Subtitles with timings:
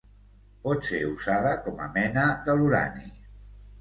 [0.63, 3.09] Pot ser usada com a mena de l'urani.